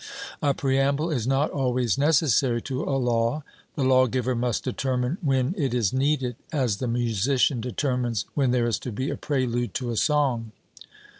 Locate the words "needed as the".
5.93-6.87